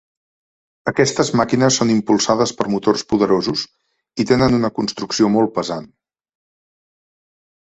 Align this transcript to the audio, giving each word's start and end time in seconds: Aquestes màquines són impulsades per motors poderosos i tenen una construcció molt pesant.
Aquestes 0.91 1.29
màquines 1.41 1.77
són 1.81 1.91
impulsades 1.95 2.53
per 2.61 2.67
motors 2.75 3.05
poderosos 3.13 3.67
i 4.23 4.27
tenen 4.33 4.59
una 4.61 4.73
construcció 4.79 5.31
molt 5.37 5.55
pesant. 5.59 5.87